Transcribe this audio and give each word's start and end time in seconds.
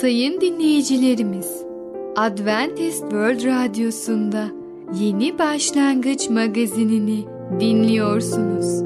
Sayın 0.00 0.40
dinleyicilerimiz, 0.40 1.64
Adventist 2.16 3.00
World 3.00 3.44
Radyosu'nda 3.44 4.44
Yeni 4.94 5.38
Başlangıç 5.38 6.30
magazinini 6.30 7.24
dinliyorsunuz. 7.60 8.82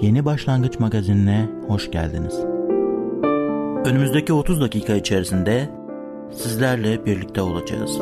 Yeni 0.00 0.24
Başlangıç 0.24 0.80
magazinine 0.80 1.48
hoş 1.68 1.90
geldiniz. 1.90 2.40
Önümüzdeki 3.84 4.32
30 4.32 4.60
dakika 4.60 4.94
içerisinde 4.94 5.68
sizlerle 6.32 7.06
birlikte 7.06 7.42
olacağız. 7.42 7.98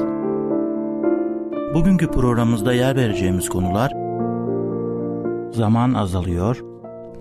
Bugünkü 1.74 2.10
programımızda 2.10 2.72
yer 2.72 2.96
vereceğimiz 2.96 3.48
konular 3.48 3.92
zaman 5.52 5.94
azalıyor, 5.94 6.64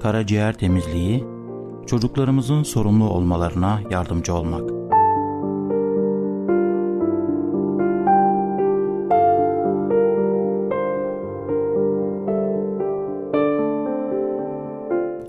karaciğer 0.02 0.54
temizliği, 0.54 1.39
çocuklarımızın 1.90 2.64
sorumlu 2.64 3.10
olmalarına 3.10 3.80
yardımcı 3.90 4.34
olmak. 4.34 4.70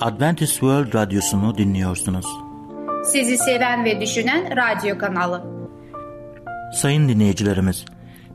Adventist 0.01 0.53
World 0.53 0.95
Radyosu'nu 0.95 1.59
dinliyorsunuz. 1.59 2.27
Sizi 3.05 3.39
seven 3.39 3.85
ve 3.85 4.01
düşünen 4.01 4.57
radyo 4.57 4.99
kanalı. 4.99 5.45
Sayın 6.75 7.09
dinleyicilerimiz, 7.09 7.85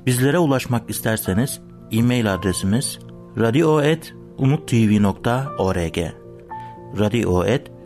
bizlere 0.06 0.40
ulaşmak 0.40 0.90
isterseniz 0.90 1.62
e-mail 1.92 2.34
adresimiz 2.34 3.00
radio.umutv.org 3.38 5.98
radio.umutv.org 7.00 7.75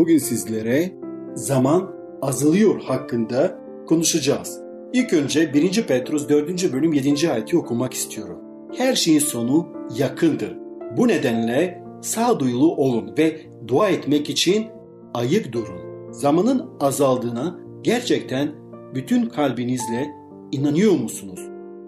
Bugün 0.00 0.18
sizlere 0.18 0.92
zaman 1.34 1.94
azalıyor 2.22 2.82
hakkında 2.82 3.58
konuşacağız. 3.86 4.60
İlk 4.92 5.12
önce 5.12 5.54
1. 5.54 5.86
Petrus 5.86 6.28
4. 6.28 6.72
bölüm 6.72 6.92
7. 6.92 7.30
ayeti 7.30 7.58
okumak 7.58 7.94
istiyorum. 7.94 8.38
Her 8.76 8.94
şeyin 8.94 9.18
sonu 9.18 9.68
yakındır. 9.98 10.56
Bu 10.96 11.08
nedenle 11.08 11.82
sağduyulu 12.02 12.76
olun 12.76 13.14
ve 13.18 13.40
dua 13.68 13.88
etmek 13.88 14.30
için 14.30 14.66
ayık 15.14 15.52
durun. 15.52 16.12
Zamanın 16.12 16.70
azaldığına 16.80 17.60
gerçekten 17.82 18.52
bütün 18.94 19.26
kalbinizle 19.26 20.10
inanıyor 20.52 20.92
musunuz? 20.92 21.40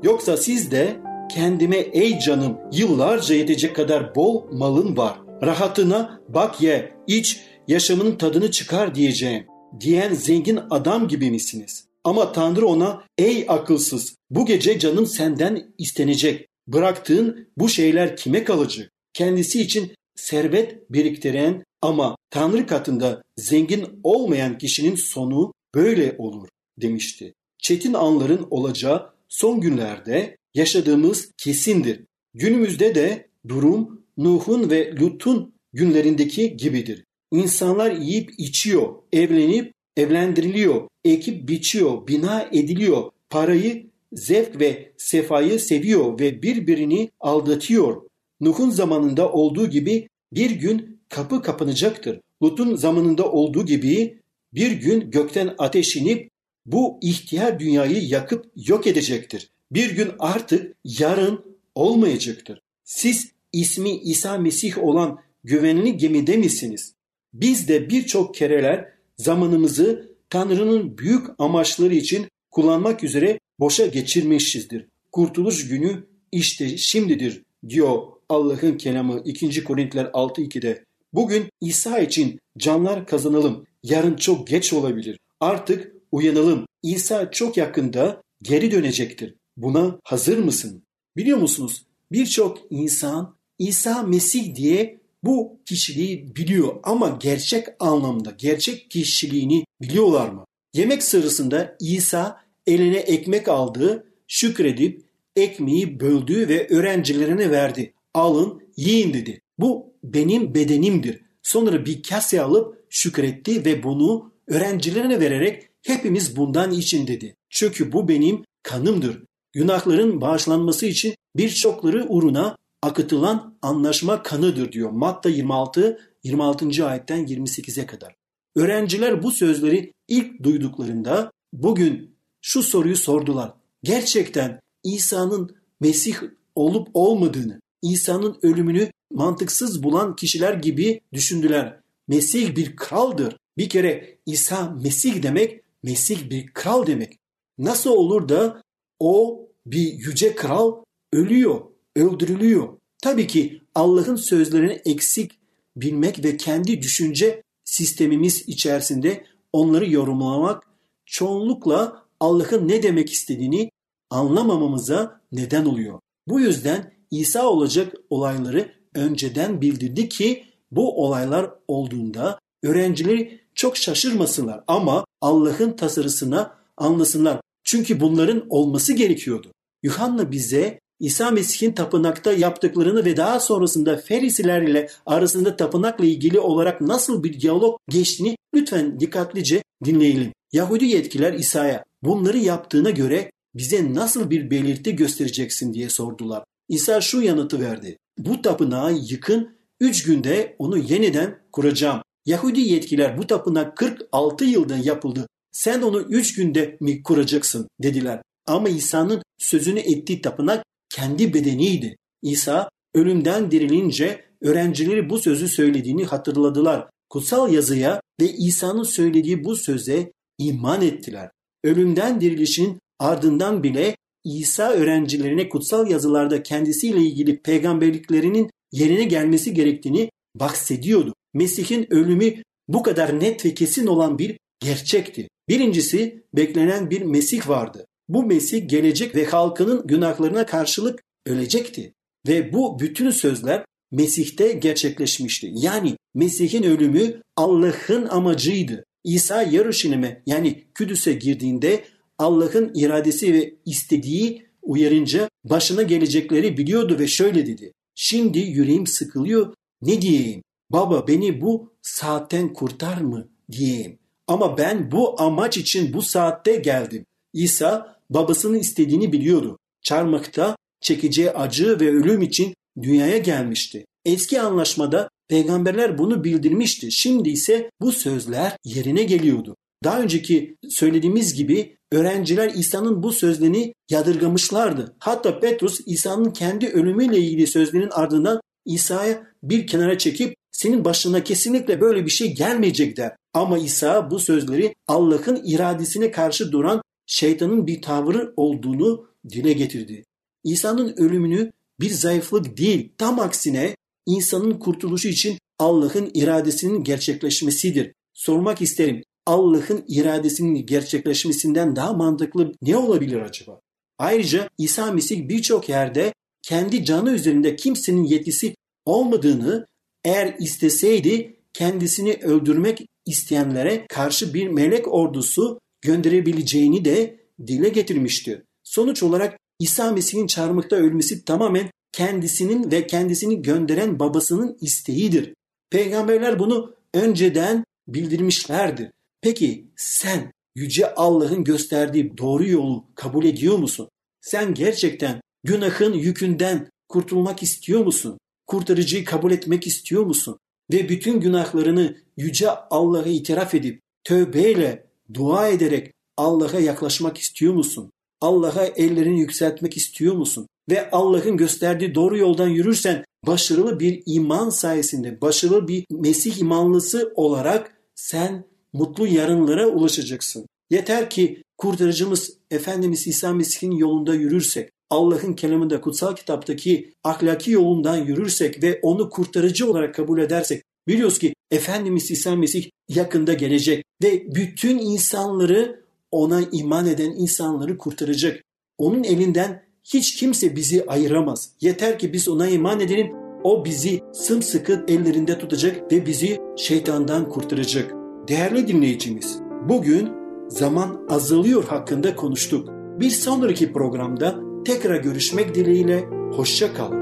Yoksa 0.03 0.37
siz 0.37 0.71
de 0.71 0.97
kendime 1.35 1.77
ey 1.77 2.19
canım 2.19 2.57
yıllarca 2.73 3.35
yetecek 3.35 3.77
kadar 3.77 4.15
bol 4.15 4.43
malın 4.53 4.97
var. 4.97 5.19
Rahatına 5.43 6.21
bak 6.29 6.63
ye, 6.63 6.93
iç, 7.07 7.41
yaşamının 7.73 8.17
tadını 8.17 8.51
çıkar 8.51 8.95
diyeceğim. 8.95 9.47
Diyen 9.81 10.15
zengin 10.15 10.59
adam 10.71 11.09
gibi 11.09 11.31
misiniz? 11.31 11.85
Ama 12.05 12.33
Tanrı 12.33 12.67
ona 12.67 13.05
ey 13.19 13.45
akılsız 13.49 14.17
bu 14.31 14.47
gece 14.47 14.79
canım 14.79 15.07
senden 15.07 15.75
istenecek. 15.79 16.49
Bıraktığın 16.67 17.49
bu 17.57 17.69
şeyler 17.69 18.17
kime 18.17 18.45
kalacak? 18.45 18.91
Kendisi 19.13 19.61
için 19.61 19.95
servet 20.17 20.91
biriktiren 20.91 21.65
ama 21.83 22.17
Tanrı 22.31 22.67
katında 22.67 23.23
zengin 23.37 24.01
olmayan 24.03 24.59
kişinin 24.59 24.95
sonu 24.95 25.53
böyle 25.75 26.15
olur 26.19 26.49
demişti. 26.81 27.35
Çetin 27.59 27.95
anların 27.95 28.47
olacağı 28.51 29.13
son 29.29 29.61
günlerde 29.61 30.37
yaşadığımız 30.55 31.31
kesindir. 31.39 32.01
Günümüzde 32.35 32.95
de 32.95 33.29
durum 33.49 34.05
Nuh'un 34.17 34.71
ve 34.71 34.97
Lut'un 34.97 35.55
günlerindeki 35.73 36.57
gibidir. 36.57 37.05
İnsanlar 37.33 37.91
yiyip 37.91 38.31
içiyor, 38.39 38.95
evlenip 39.13 39.75
evlendiriliyor, 39.97 40.89
ekip 41.05 41.49
biçiyor, 41.49 42.07
bina 42.07 42.49
ediliyor, 42.53 43.11
parayı, 43.31 43.87
zevk 44.13 44.61
ve 44.61 44.93
sefayı 44.97 45.61
seviyor 45.61 46.21
ve 46.21 46.43
birbirini 46.43 47.11
aldatıyor. 47.21 48.03
Nuh'un 48.41 48.71
zamanında 48.71 49.33
olduğu 49.33 49.71
gibi 49.71 50.09
bir 50.33 50.51
gün 50.51 51.01
kapı 51.09 51.43
kapanacaktır. 51.43 52.21
Lut'un 52.43 52.77
zamanında 52.77 53.33
olduğu 53.33 53.67
gibi 53.67 54.21
bir 54.55 54.71
gün 54.71 55.11
gökten 55.11 55.55
ateş 55.59 55.97
inip 55.97 56.31
bu 56.67 56.99
ihtiyar 57.03 57.59
dünyayı 57.59 58.09
yakıp 58.09 58.47
yok 58.57 58.87
edecektir. 58.87 59.51
Bir 59.71 59.91
gün 59.91 60.09
artık 60.19 60.77
yarın 60.85 61.45
olmayacaktır. 61.75 62.63
Siz 62.85 63.33
ismi 63.53 63.91
İsa 63.91 64.39
Mesih 64.39 64.79
olan 64.79 65.19
güvenli 65.45 65.97
gemide 65.97 66.37
misiniz? 66.37 66.95
Biz 67.35 67.69
de 67.69 67.91
birçok 67.91 68.35
kereler 68.35 68.89
zamanımızı 69.17 70.13
Tanrı'nın 70.31 70.99
büyük 70.99 71.27
amaçları 71.39 71.95
için 71.95 72.27
kullanmak 72.51 73.05
üzere 73.05 73.39
boşa 73.61 73.87
geçirmişizdir. 73.87 74.87
Kurtuluş 75.13 75.69
günü 75.69 76.05
işte 76.33 76.77
şimdidir 76.77 77.43
diyor 77.69 78.03
Allah'ın 78.29 78.77
kelamı 78.77 79.23
2. 79.25 79.65
Korintiler 79.65 80.05
6.2'de. 80.05 80.85
Bugün 81.13 81.45
İsa 81.61 81.99
için 81.99 82.41
canlar 82.59 83.07
kazanalım. 83.07 83.67
Yarın 83.83 84.17
çok 84.17 84.47
geç 84.47 84.73
olabilir. 84.73 85.19
Artık 85.41 85.93
uyanalım. 86.13 86.67
İsa 86.83 87.31
çok 87.31 87.57
yakında 87.57 88.23
geri 88.43 88.71
dönecektir. 88.71 89.35
Buna 89.57 89.99
hazır 90.05 90.39
mısın? 90.39 90.83
Biliyor 91.17 91.39
musunuz? 91.39 91.87
Birçok 92.13 92.59
insan 92.71 93.37
İsa 93.59 94.03
Mesih 94.03 94.55
diye 94.55 95.01
bu 95.23 95.61
kişiliği 95.67 96.37
biliyor 96.37 96.77
ama 96.83 97.19
gerçek 97.21 97.67
anlamda 97.81 98.31
gerçek 98.39 98.91
kişiliğini 98.91 99.65
biliyorlar 99.83 100.29
mı? 100.29 100.45
Yemek 100.75 101.03
sırasında 101.03 101.77
İsa 101.81 102.41
eline 102.67 102.97
ekmek 102.97 103.49
aldı, 103.49 104.07
şükredip 104.29 105.03
ekmeği 105.37 106.01
böldü 106.01 106.49
ve 106.49 106.69
öğrencilerine 106.69 107.51
verdi. 107.51 107.95
Alın, 108.15 108.63
yiyin 108.77 109.15
dedi. 109.15 109.41
Bu 109.59 109.93
benim 110.05 110.55
bedenimdir. 110.55 111.21
Sonra 111.43 111.87
bir 111.87 112.03
kase 112.03 112.43
alıp 112.43 112.85
şükretti 112.91 113.65
ve 113.65 113.83
bunu 113.83 114.33
öğrencilerine 114.47 115.21
vererek 115.21 115.69
hepimiz 115.83 116.37
bundan 116.37 116.71
için 116.71 117.07
dedi. 117.07 117.37
Çünkü 117.51 117.93
bu 117.93 118.09
benim 118.09 118.45
kanımdır. 118.63 119.23
Günahların 119.53 120.21
bağışlanması 120.21 120.87
için 120.87 121.15
birçokları 121.37 122.07
uğruna 122.09 122.57
akıtılan 122.83 123.59
anlaşma 123.63 124.23
kanıdır 124.23 124.73
diyor. 124.73 124.91
Matta 124.91 125.29
26 125.29 125.99
26. 126.23 126.87
ayetten 126.87 127.27
28'e 127.27 127.87
kadar. 127.87 128.17
Öğrenciler 128.57 129.23
bu 129.23 129.31
sözleri 129.31 129.93
ilk 130.09 130.43
duyduklarında 130.43 131.33
bugün 131.53 132.17
şu 132.41 132.63
soruyu 132.63 132.97
sordular. 132.97 133.55
Gerçekten 133.83 134.61
İsa'nın 134.85 135.57
Mesih 135.81 136.17
olup 136.55 136.89
olmadığını, 136.95 137.61
İsa'nın 137.83 138.39
ölümünü 138.43 138.91
mantıksız 139.13 139.83
bulan 139.83 140.17
kişiler 140.17 140.55
gibi 140.55 141.01
düşündüler. 141.13 141.81
Mesih 142.09 142.57
bir 142.57 142.77
kraldır. 142.77 143.37
Bir 143.59 143.69
kere 143.69 144.19
İsa 144.27 144.71
Mesih 144.83 145.23
demek, 145.23 145.61
Mesih 145.83 146.31
bir 146.31 146.47
kral 146.47 146.87
demek. 146.87 147.19
Nasıl 147.59 147.91
olur 147.91 148.29
da 148.29 148.63
o 149.01 149.47
bir 149.67 149.93
yüce 149.93 150.35
kral 150.35 150.83
ölüyor, 151.13 151.61
öldürülüyor. 151.97 152.69
Tabii 153.03 153.27
ki 153.27 153.63
Allah'ın 153.75 154.17
sözlerini 154.17 154.73
eksik 154.73 155.33
bilmek 155.77 156.25
ve 156.25 156.37
kendi 156.37 156.83
düşünce 156.83 157.43
sistemimiz 157.65 158.49
içerisinde 158.49 159.25
onları 159.53 159.91
yorumlamak 159.91 160.63
çoğunlukla 161.07 162.03
Allah'ın 162.21 162.69
ne 162.69 162.83
demek 162.83 163.13
istediğini 163.13 163.71
anlamamamıza 164.11 165.21
neden 165.33 165.65
oluyor. 165.65 166.01
Bu 166.29 166.41
yüzden 166.41 166.93
İsa 167.11 167.47
olacak 167.47 167.95
olayları 168.11 168.73
önceden 168.95 169.61
bildirdi 169.61 170.09
ki 170.09 170.45
bu 170.71 171.05
olaylar 171.05 171.51
olduğunda 171.69 172.39
öğrencileri 172.63 173.41
çok 173.55 173.77
şaşırmasınlar 173.77 174.65
ama 174.67 175.05
Allah'ın 175.21 175.73
tasarısına 175.73 176.59
anlasınlar. 176.77 177.41
Çünkü 177.65 178.01
bunların 178.01 178.47
olması 178.51 178.93
gerekiyordu. 178.93 179.53
Yuhanna 179.83 180.33
bize 180.33 180.81
İsa 181.03 181.31
Mesih'in 181.31 181.73
tapınakta 181.73 182.33
yaptıklarını 182.33 183.05
ve 183.05 183.17
daha 183.17 183.41
sonrasında 183.41 183.97
Ferisiler 183.97 184.63
ile 184.63 184.89
arasında 185.07 185.57
tapınakla 185.57 186.05
ilgili 186.05 186.41
olarak 186.41 186.81
nasıl 186.81 187.23
bir 187.25 187.41
diyalog 187.41 187.79
geçtiğini 187.89 188.37
lütfen 188.55 189.01
dikkatlice 189.01 189.63
dinleyelim. 189.85 190.33
Yahudi 190.53 190.85
yetkililer 190.85 191.33
İsa'ya 191.33 191.85
bunları 192.03 192.39
yaptığına 192.39 192.91
göre 192.91 193.31
bize 193.55 193.95
nasıl 193.95 194.31
bir 194.31 194.51
belirti 194.51 194.97
göstereceksin 194.97 195.75
diye 195.75 195.89
sordular. 195.89 196.45
İsa 196.69 197.01
şu 197.01 197.21
yanıtı 197.21 197.61
verdi. 197.61 197.97
Bu 198.19 198.43
tapınağı 198.43 198.93
yıkın, 198.93 199.59
üç 199.81 200.03
günde 200.03 200.57
onu 200.59 200.79
yeniden 200.79 201.39
kuracağım. 201.53 202.03
Yahudi 202.27 202.61
yetkililer 202.61 203.19
bu 203.19 203.27
tapınak 203.27 203.77
46 203.77 204.45
yılda 204.45 204.77
yapıldı. 204.77 205.27
Sen 205.53 205.83
onu 205.83 206.01
üç 206.01 206.35
günde 206.35 206.77
mi 206.81 207.03
kuracaksın 207.03 207.69
dediler. 207.83 208.23
Ama 208.47 208.69
İsa'nın 208.69 209.23
sözünü 209.39 209.79
ettiği 209.79 210.21
tapınak 210.21 210.65
kendi 210.93 211.35
bedeniydi. 211.35 211.97
İsa 212.23 212.69
ölümden 212.95 213.51
dirilince 213.51 214.25
öğrencileri 214.41 215.11
bu 215.11 215.19
sözü 215.19 215.49
söylediğini 215.49 216.05
hatırladılar. 216.05 216.91
Kutsal 217.09 217.53
yazıya 217.53 218.01
ve 218.21 218.33
İsa'nın 218.33 218.83
söylediği 218.83 219.45
bu 219.45 219.57
söze 219.57 220.13
iman 220.39 220.83
ettiler. 220.83 221.31
Ölümden 221.65 222.21
dirilişin 222.21 222.79
ardından 222.99 223.63
bile 223.63 223.97
İsa 224.25 224.73
öğrencilerine 224.73 225.49
kutsal 225.49 225.91
yazılarda 225.91 226.43
kendisiyle 226.43 227.01
ilgili 227.01 227.43
peygamberliklerinin 227.43 228.51
yerine 228.73 229.05
gelmesi 229.05 229.55
gerektiğini 229.55 230.11
bahsediyordu. 230.35 231.15
Mesih'in 231.35 231.93
ölümü 231.93 232.35
bu 232.69 232.83
kadar 232.83 233.21
net 233.21 233.45
ve 233.45 233.55
kesin 233.55 233.87
olan 233.87 234.19
bir 234.19 234.39
gerçekti. 234.61 235.29
Birincisi 235.49 236.25
beklenen 236.35 236.91
bir 236.91 237.03
Mesih 237.03 237.49
vardı. 237.49 237.87
Bu 238.13 238.23
Mesih 238.23 238.69
gelecek 238.69 239.15
ve 239.15 239.25
halkının 239.25 239.87
günahlarına 239.87 240.47
karşılık 240.47 241.03
ölecekti. 241.27 241.95
Ve 242.29 242.53
bu 242.53 242.79
bütün 242.81 243.11
sözler 243.11 243.65
Mesih'te 243.91 244.53
gerçekleşmişti. 244.53 245.53
Yani 245.55 245.97
Mesih'in 246.15 246.63
ölümü 246.63 247.23
Allah'ın 247.37 248.09
amacıydı. 248.09 248.85
İsa 249.05 249.43
Yaruşilim'e 249.43 250.23
yani 250.27 250.65
Küdüs'e 250.75 251.13
girdiğinde 251.13 251.85
Allah'ın 252.19 252.73
iradesi 252.75 253.35
ve 253.35 253.55
istediği 253.65 254.47
uyarınca 254.63 255.29
başına 255.45 255.83
gelecekleri 255.83 256.57
biliyordu 256.57 256.97
ve 256.99 257.07
şöyle 257.07 257.47
dedi. 257.47 257.73
Şimdi 257.95 258.39
yüreğim 258.39 258.87
sıkılıyor 258.87 259.55
ne 259.83 260.03
diyeyim? 260.03 260.43
Baba 260.71 261.09
beni 261.09 261.41
bu 261.41 261.73
saatten 261.83 262.53
kurtar 262.53 263.01
mı 263.01 263.29
diyeyim. 263.53 263.99
Ama 264.27 264.59
ben 264.59 264.93
bu 264.93 265.21
amaç 265.21 265.59
için 265.59 265.95
bu 265.95 266.03
saatte 266.03 266.57
geldim. 266.57 267.07
İsa 267.33 267.97
babasının 268.15 268.59
istediğini 268.59 269.13
biliyordu. 269.13 269.59
Çarmıkta 269.83 270.57
çekeceği 270.81 271.31
acı 271.31 271.81
ve 271.81 271.89
ölüm 271.89 272.23
için 272.23 272.55
dünyaya 272.83 273.19
gelmişti. 273.19 273.85
Eski 274.05 274.41
anlaşmada 274.41 275.09
peygamberler 275.29 275.99
bunu 275.99 276.25
bildirmişti. 276.25 276.93
Şimdi 276.93 277.31
ise 277.31 277.71
bu 277.81 277.93
sözler 277.93 278.57
yerine 278.65 279.03
geliyordu. 279.03 279.57
Daha 279.85 280.01
önceki 280.01 280.57
söylediğimiz 280.69 281.35
gibi 281.35 281.77
öğrenciler 281.93 282.51
İsa'nın 282.55 283.03
bu 283.03 283.13
sözlerini 283.13 283.75
yadırgamışlardı. 283.91 284.97
Hatta 284.99 285.41
Petrus 285.41 285.81
İsa'nın 285.87 286.31
kendi 286.31 286.69
ölümüyle 286.69 287.19
ilgili 287.19 287.47
sözlerinin 287.47 287.91
ardından 287.91 288.41
İsa'ya 288.65 289.27
bir 289.43 289.67
kenara 289.67 289.99
çekip 289.99 290.35
senin 290.53 290.85
başına 290.85 291.25
kesinlikle 291.25 291.81
böyle 291.81 292.05
bir 292.05 292.11
şey 292.11 292.35
gelmeyecek 292.35 292.97
der. 292.97 293.13
Ama 293.35 293.59
İsa 293.59 294.11
bu 294.11 294.19
sözleri 294.19 294.75
Allah'ın 294.89 295.43
iradesine 295.45 296.11
karşı 296.11 296.53
duran 296.53 296.83
şeytanın 297.13 297.67
bir 297.67 297.83
tavrı 297.83 298.35
olduğunu 298.37 299.07
dile 299.31 299.53
getirdi. 299.53 300.05
İsa'nın 300.45 300.95
ölümünü 300.97 301.53
bir 301.81 301.91
zayıflık 301.91 302.57
değil, 302.57 302.93
tam 302.99 303.21
aksine 303.21 303.77
insanın 304.07 304.59
kurtuluşu 304.59 305.09
için 305.09 305.39
Allah'ın 305.59 306.11
iradesinin 306.15 306.85
gerçekleşmesidir. 306.85 307.93
Sormak 308.15 308.63
isterim, 308.63 309.03
Allah'ın 309.27 309.85
iradesinin 309.89 310.67
gerçekleşmesinden 310.67 311.77
daha 311.77 311.93
mantıklı 311.93 312.53
ne 312.63 312.77
olabilir 312.77 313.21
acaba? 313.21 313.61
Ayrıca 313.99 314.49
İsa 314.59 314.93
Mesih 314.93 315.29
birçok 315.29 315.69
yerde 315.69 316.15
kendi 316.43 316.85
canı 316.85 317.13
üzerinde 317.13 317.57
kimsenin 317.57 318.05
yetkisi 318.05 318.57
olmadığını 318.87 319.67
eğer 320.05 320.37
isteseydi 320.39 321.37
kendisini 321.53 322.19
öldürmek 322.23 322.87
isteyenlere 323.07 323.87
karşı 323.89 324.35
bir 324.35 324.49
melek 324.49 324.95
ordusu 324.95 325.61
gönderebileceğini 325.83 326.85
de 326.85 327.21
dile 327.47 327.69
getirmişti. 327.69 328.43
Sonuç 328.65 329.03
olarak 329.03 329.39
İsa 329.59 329.93
Mesih'in 329.93 330.27
çarmıkta 330.27 330.77
ölmesi 330.77 331.25
tamamen 331.25 331.71
kendisinin 331.93 332.71
ve 332.71 332.87
kendisini 332.87 333.43
gönderen 333.43 333.99
babasının 333.99 334.57
isteğidir. 334.61 335.35
Peygamberler 335.71 336.39
bunu 336.39 336.75
önceden 336.95 337.65
bildirmişlerdir. 337.89 338.91
Peki 339.21 339.71
sen 339.77 340.33
yüce 340.55 340.95
Allah'ın 340.95 341.45
gösterdiği 341.45 342.19
doğru 342.19 342.49
yolu 342.49 342.85
kabul 342.95 343.25
ediyor 343.25 343.59
musun? 343.59 343.89
Sen 344.21 344.55
gerçekten 344.55 345.21
günahın 345.45 345.93
yükünden 345.93 346.69
kurtulmak 346.89 347.43
istiyor 347.43 347.85
musun? 347.85 348.19
Kurtarıcıyı 348.47 349.05
kabul 349.05 349.33
etmek 349.33 349.67
istiyor 349.67 350.03
musun? 350.03 350.39
Ve 350.73 350.89
bütün 350.89 351.21
günahlarını 351.21 351.97
yüce 352.17 352.51
Allah'a 352.51 353.07
itiraf 353.07 353.55
edip 353.55 353.81
tövbeyle, 354.05 354.87
dua 355.15 355.49
ederek 355.49 355.93
Allah'a 356.17 356.61
yaklaşmak 356.61 357.19
istiyor 357.19 357.55
musun? 357.55 357.91
Allah'a 358.21 358.65
ellerini 358.65 359.21
yükseltmek 359.21 359.77
istiyor 359.77 360.15
musun? 360.15 360.47
Ve 360.71 360.91
Allah'ın 360.91 361.37
gösterdiği 361.37 361.95
doğru 361.95 362.19
yoldan 362.19 362.49
yürürsen 362.49 363.05
başarılı 363.27 363.81
bir 363.81 364.03
iman 364.07 364.51
sayesinde, 364.51 365.21
başarılı 365.21 365.69
bir 365.69 365.85
Mesih 365.91 366.39
imanlısı 366.39 367.13
olarak 367.17 367.77
sen 367.95 368.45
mutlu 368.73 369.07
yarınlara 369.07 369.67
ulaşacaksın. 369.67 370.47
Yeter 370.71 371.11
ki 371.11 371.43
kurtarıcımız 371.59 372.37
Efendimiz 372.51 373.07
İsa 373.07 373.33
Mesih'in 373.33 373.71
yolunda 373.71 374.15
yürürsek, 374.15 374.71
Allah'ın 374.91 375.33
kelamında 375.33 375.81
kutsal 375.81 376.17
kitaptaki 376.17 376.93
ahlaki 377.05 377.51
yolundan 377.51 377.97
yürürsek 377.97 378.63
ve 378.63 378.81
onu 378.83 379.11
kurtarıcı 379.11 379.71
olarak 379.71 379.95
kabul 379.95 380.21
edersek 380.21 380.63
biliyoruz 380.89 381.19
ki 381.19 381.35
Efendimiz 381.51 382.11
İsa 382.11 382.37
Mesih 382.37 382.71
yakında 382.89 383.33
gelecek 383.33 383.85
ve 384.03 384.35
bütün 384.35 384.79
insanları 384.79 385.83
ona 386.11 386.41
iman 386.53 386.87
eden 386.87 387.11
insanları 387.11 387.79
kurtaracak. 387.79 388.43
Onun 388.79 389.05
elinden 389.05 389.63
hiç 389.85 390.15
kimse 390.17 390.57
bizi 390.57 390.87
ayıramaz. 390.87 391.51
Yeter 391.61 391.99
ki 391.99 392.13
biz 392.13 392.29
ona 392.29 392.49
iman 392.49 392.81
edelim. 392.81 393.13
O 393.45 393.65
bizi 393.65 394.01
sımsıkı 394.13 394.85
ellerinde 394.89 395.39
tutacak 395.39 395.93
ve 395.93 396.07
bizi 396.07 396.39
şeytandan 396.57 397.29
kurtaracak. 397.29 397.93
Değerli 398.29 398.69
dinleyicimiz, 398.69 399.39
bugün 399.69 400.09
zaman 400.49 401.07
azalıyor 401.09 401.65
hakkında 401.65 402.17
konuştuk. 402.17 402.69
Bir 403.01 403.11
sonraki 403.11 403.73
programda 403.73 404.41
tekrar 404.65 404.97
görüşmek 404.97 405.55
dileğiyle 405.55 406.05
hoşça 406.33 406.75
kalın. 406.75 407.02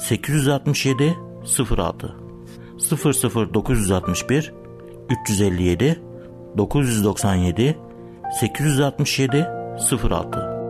867 0.00 1.16
06 1.70 2.16
00961 3.54 4.52
357 5.10 6.02
997 6.58 7.76
867 8.40 9.46
06 10.10 10.60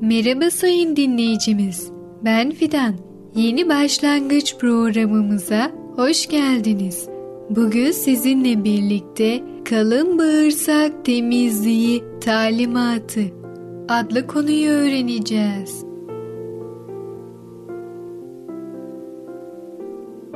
Merhaba 0.00 0.50
sayın 0.50 0.96
dinleyicimiz. 0.96 1.90
Ben 2.24 2.50
Fidan. 2.50 2.94
Yeni 3.34 3.68
başlangıç 3.68 4.56
programımıza 4.58 5.72
hoş 5.96 6.26
geldiniz. 6.26 7.08
Bugün 7.50 7.90
sizinle 7.90 8.64
birlikte 8.64 9.51
kalın 9.64 10.18
bağırsak 10.18 11.04
temizliği 11.04 12.04
talimatı 12.20 13.20
adlı 13.88 14.26
konuyu 14.26 14.70
öğreneceğiz. 14.70 15.84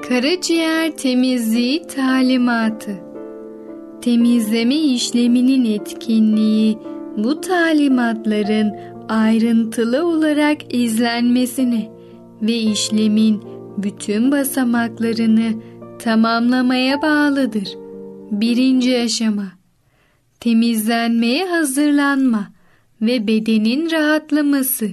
Karaciğer 0.08 0.96
temizliği 0.96 1.82
talimatı 1.86 3.06
Temizleme 4.00 4.74
işleminin 4.74 5.64
etkinliği 5.64 6.78
bu 7.16 7.40
talimatların 7.40 8.72
ayrıntılı 9.08 10.06
olarak 10.06 10.74
izlenmesine 10.74 11.90
ve 12.42 12.52
işlemin 12.52 13.42
bütün 13.78 14.32
basamaklarını 14.32 15.52
tamamlamaya 15.98 17.02
bağlıdır. 17.02 17.85
Birinci 18.30 18.98
aşama 18.98 19.52
Temizlenmeye 20.40 21.46
hazırlanma 21.46 22.52
ve 23.02 23.26
bedenin 23.26 23.90
rahatlaması. 23.90 24.90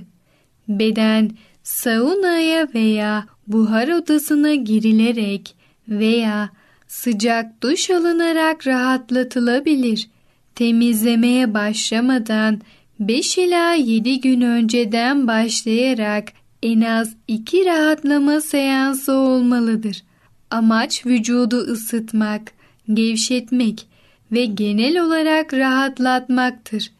Beden 0.68 1.32
saunaya 1.64 2.68
veya 2.76 3.26
buhar 3.48 3.88
odasına 3.88 4.56
girilerek 4.56 5.56
veya 5.88 6.50
sıcak 6.88 7.64
duş 7.64 7.90
alınarak 7.90 8.68
rahatlatılabilir. 8.68 10.10
Temizlemeye 10.56 11.54
başlamadan 11.54 12.62
5 13.00 13.38
ila 13.38 13.74
7 13.74 14.22
gün 14.22 14.42
önceden 14.42 15.28
başlayarak 15.28 16.28
en 16.64 16.82
az 16.82 17.16
2 17.28 17.66
rahatlama 17.66 18.42
seansı 18.42 19.14
olmalıdır. 19.14 20.04
Amaç 20.50 21.06
vücudu 21.06 21.58
ısıtmak, 21.58 22.52
gevşetmek 22.94 23.88
ve 24.32 24.46
genel 24.46 25.06
olarak 25.06 25.54
rahatlatmaktır. 25.54 26.92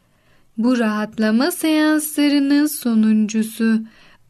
Bu 0.58 0.80
rahatlama 0.80 1.52
seanslarının 1.52 2.66
sonuncusu 2.66 3.82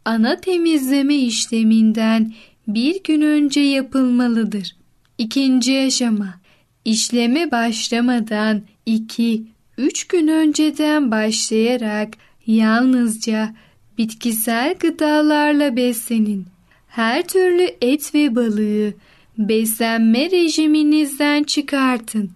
ana 0.06 0.42
temizleme 0.42 1.16
işleminden 1.16 2.34
bir 2.68 3.04
gün 3.04 3.22
önce 3.22 3.60
yapılmalıdır. 3.60 4.76
İkinci 5.18 5.80
aşama 5.80 6.40
işleme 6.86 7.52
başlamadan 7.52 8.62
2-3 8.88 9.48
gün 10.10 10.28
önceden 10.28 11.12
başlayarak 11.12 12.18
yalnızca 12.48 13.56
bitkisel 13.98 14.76
gıdalarla 14.80 15.76
beslenin. 15.76 16.46
Her 16.88 17.28
türlü 17.28 17.68
et 17.82 18.16
ve 18.16 18.36
balığı 18.36 18.94
beslenme 19.38 20.32
rejiminizden 20.32 21.44
çıkartın. 21.44 22.32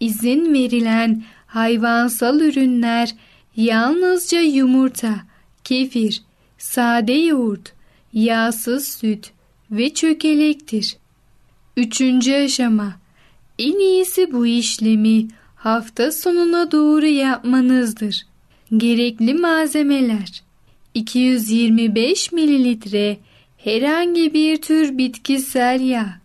İzin 0.00 0.54
verilen 0.54 1.22
hayvansal 1.46 2.40
ürünler 2.40 3.14
yalnızca 3.56 4.40
yumurta, 4.40 5.14
kefir, 5.64 6.22
sade 6.58 7.12
yoğurt, 7.12 7.72
yağsız 8.12 8.88
süt 8.88 9.30
ve 9.70 9.94
çökelektir. 9.94 10.96
Üçüncü 11.76 12.34
aşama. 12.34 12.92
En 13.58 13.78
iyisi 13.78 14.32
bu 14.32 14.46
işlemi 14.46 15.28
hafta 15.56 16.12
sonuna 16.12 16.72
doğru 16.72 17.06
yapmanızdır. 17.06 18.26
Gerekli 18.76 19.34
malzemeler 19.34 20.42
225 20.94 22.32
mililitre 22.32 23.18
herhangi 23.56 24.34
bir 24.34 24.56
tür 24.56 24.98
bitkisel 24.98 25.80
yağ. 25.80 26.20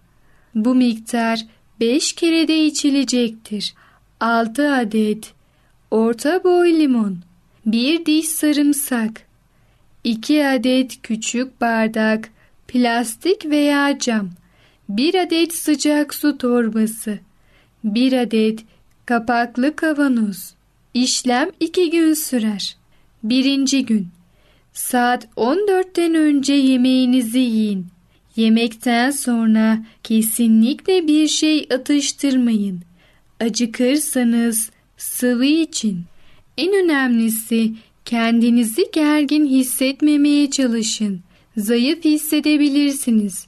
Bu 0.56 0.76
miktar 0.76 1.46
5 1.80 2.14
kere 2.14 2.48
de 2.48 2.66
içilecektir. 2.66 3.74
6 4.20 4.76
adet 4.76 5.34
orta 5.92 6.44
boy 6.44 6.80
limon, 6.80 7.18
1 7.66 8.06
diş 8.06 8.28
sarımsak, 8.28 9.22
2 10.04 10.48
adet 10.48 11.02
küçük 11.02 11.62
bardak 11.62 12.30
plastik 12.68 13.46
veya 13.46 14.00
cam, 14.00 14.30
1 14.90 15.16
adet 15.16 15.54
sıcak 15.54 16.14
su 16.14 16.38
torbası, 16.38 17.20
1 17.84 18.14
adet 18.14 18.60
kapaklı 19.06 19.76
kavanoz. 19.76 20.56
İşlem 20.94 21.50
2 21.60 21.90
gün 21.90 22.14
sürer. 22.14 22.78
Birinci 23.24 23.86
gün 23.86 24.08
Saat 24.74 25.28
14'ten 25.38 26.16
önce 26.16 26.54
yemeğinizi 26.54 27.40
yiyin. 27.40 27.88
Yemekten 28.36 29.12
sonra 29.12 29.86
kesinlikle 30.04 31.08
bir 31.08 31.28
şey 31.28 31.68
atıştırmayın. 31.74 32.82
Acıkırsanız 33.40 34.72
sıvı 34.98 35.46
için. 35.46 36.02
En 36.58 36.74
önemlisi 36.74 37.74
kendinizi 38.06 38.86
gergin 38.94 39.46
hissetmemeye 39.46 40.50
çalışın. 40.50 41.20
Zayıf 41.58 42.06
hissedebilirsiniz. 42.06 43.48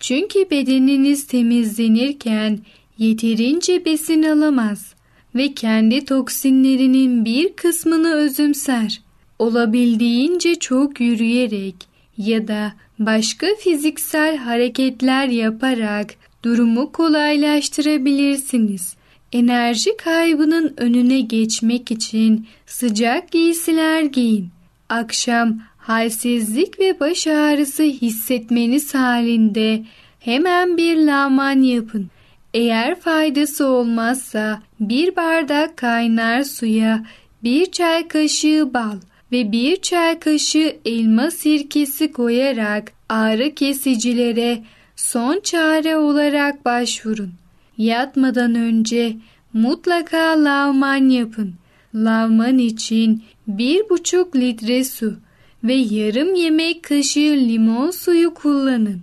Çünkü 0.00 0.50
bedeniniz 0.50 1.26
temizlenirken 1.26 2.58
yeterince 2.98 3.84
besin 3.84 4.22
alamaz 4.22 4.94
ve 5.34 5.54
kendi 5.54 6.04
toksinlerinin 6.04 7.24
bir 7.24 7.52
kısmını 7.52 8.14
özümser. 8.14 9.02
Olabildiğince 9.38 10.54
çok 10.54 11.00
yürüyerek 11.00 11.74
ya 12.18 12.48
da 12.48 12.72
başka 13.00 13.46
fiziksel 13.58 14.36
hareketler 14.36 15.28
yaparak 15.28 16.14
durumu 16.44 16.92
kolaylaştırabilirsiniz. 16.92 18.94
Enerji 19.32 19.96
kaybının 19.96 20.74
önüne 20.76 21.20
geçmek 21.20 21.90
için 21.90 22.46
sıcak 22.66 23.30
giysiler 23.30 24.02
giyin. 24.02 24.48
Akşam 24.88 25.58
halsizlik 25.78 26.80
ve 26.80 27.00
baş 27.00 27.26
ağrısı 27.26 27.82
hissetmeniz 27.82 28.94
halinde 28.94 29.84
hemen 30.20 30.76
bir 30.76 30.96
laman 30.96 31.62
yapın. 31.62 32.10
Eğer 32.54 33.00
faydası 33.00 33.66
olmazsa 33.66 34.62
bir 34.80 35.16
bardak 35.16 35.76
kaynar 35.76 36.42
suya 36.42 37.04
bir 37.42 37.66
çay 37.66 38.08
kaşığı 38.08 38.74
bal 38.74 38.96
ve 39.32 39.52
bir 39.52 39.76
çay 39.76 40.18
kaşığı 40.18 40.76
elma 40.84 41.30
sirkesi 41.30 42.12
koyarak 42.12 42.92
ağrı 43.08 43.54
kesicilere 43.54 44.62
son 44.96 45.40
çare 45.40 45.96
olarak 45.96 46.64
başvurun. 46.64 47.32
Yatmadan 47.78 48.54
önce 48.54 49.16
mutlaka 49.52 50.44
lavman 50.44 51.08
yapın. 51.08 51.54
Lavman 51.94 52.58
için 52.58 53.22
bir 53.48 53.88
buçuk 53.88 54.36
litre 54.36 54.84
su 54.84 55.16
ve 55.64 55.74
yarım 55.74 56.34
yemek 56.34 56.82
kaşığı 56.82 57.36
limon 57.48 57.90
suyu 57.90 58.34
kullanın. 58.34 59.00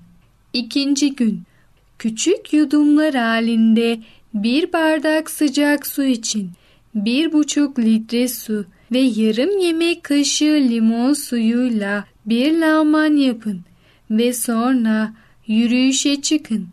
İkinci 0.53 1.15
gün 1.15 1.41
küçük 1.99 2.53
yudumlar 2.53 3.15
halinde 3.15 3.99
bir 4.33 4.73
bardak 4.73 5.29
sıcak 5.29 5.87
su 5.87 6.03
için 6.03 6.49
bir 6.95 7.33
buçuk 7.33 7.79
litre 7.79 8.27
su 8.27 8.65
ve 8.91 8.99
yarım 8.99 9.59
yemek 9.59 10.03
kaşığı 10.03 10.67
limon 10.69 11.13
suyuyla 11.13 12.05
bir 12.25 12.51
lağman 12.51 13.15
yapın 13.15 13.61
ve 14.11 14.33
sonra 14.33 15.13
yürüyüşe 15.47 16.21
çıkın. 16.21 16.67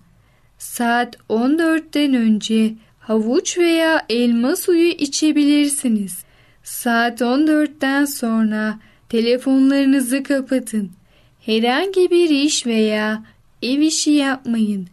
Saat 0.58 1.16
14'ten 1.28 2.14
önce 2.14 2.74
havuç 2.98 3.58
veya 3.58 4.06
elma 4.08 4.56
suyu 4.56 4.88
içebilirsiniz. 4.88 6.24
Saat 6.62 7.20
14'ten 7.20 8.04
sonra 8.04 8.78
telefonlarınızı 9.08 10.22
kapatın. 10.22 10.90
Herhangi 11.40 12.10
bir 12.10 12.30
iş 12.30 12.66
veya 12.66 13.24
ev 13.62 13.80
işi 13.80 14.10
yapmayın. 14.10 14.86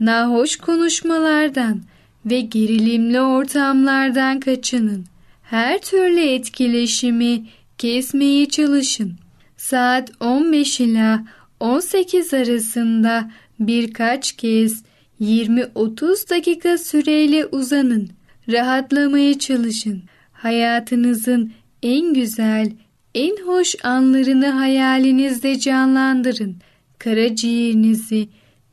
Nahoş 0.00 0.56
konuşmalardan 0.56 1.80
ve 2.26 2.40
gerilimli 2.40 3.20
ortamlardan 3.20 4.40
kaçının. 4.40 5.04
Her 5.50 5.80
türlü 5.80 6.20
etkileşimi 6.20 7.44
kesmeye 7.78 8.48
çalışın. 8.48 9.12
Saat 9.56 10.12
15 10.20 10.80
ila 10.80 11.24
18 11.60 12.34
arasında 12.34 13.30
birkaç 13.60 14.32
kez 14.32 14.82
20-30 15.20 16.30
dakika 16.30 16.78
süreyle 16.78 17.46
uzanın. 17.46 18.08
Rahatlamaya 18.48 19.38
çalışın. 19.38 20.02
Hayatınızın 20.32 21.52
en 21.82 22.14
güzel, 22.14 22.72
en 23.14 23.36
hoş 23.46 23.84
anlarını 23.84 24.46
hayalinizde 24.46 25.58
canlandırın. 25.58 26.56
Karaciğerinizi 26.98 28.28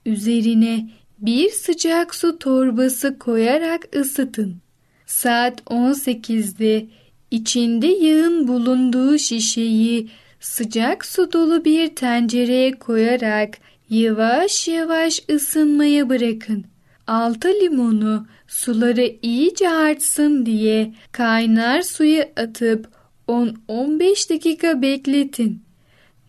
üzerine 0.06 0.90
bir 1.20 1.50
sıcak 1.50 2.16
su 2.16 2.40
torbası 2.40 3.20
koyarak 3.20 3.96
ısıtın. 3.96 4.67
Saat 5.08 5.62
18'de 5.62 6.86
içinde 7.32 7.88
yağın 7.88 8.48
bulunduğu 8.48 9.18
şişeyi 9.18 10.10
sıcak 10.40 11.06
su 11.06 11.32
dolu 11.34 11.66
bir 11.66 11.96
tencereye 11.96 12.72
koyarak 12.72 13.58
yavaş 13.90 14.68
yavaş 14.68 15.22
ısınmaya 15.30 16.10
bırakın. 16.10 16.66
Altı 17.08 17.48
limonu 17.48 18.28
suları 18.48 19.12
iyice 19.22 19.70
artsın 19.70 20.46
diye 20.46 20.94
kaynar 21.12 21.82
suya 21.82 22.30
atıp 22.38 22.90
10-15 23.28 24.30
dakika 24.30 24.82
bekletin. 24.82 25.64